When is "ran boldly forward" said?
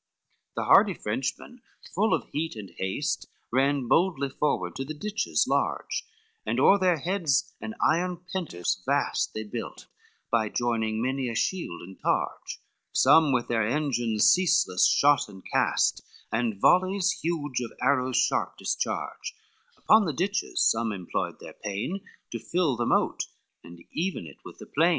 3.51-4.75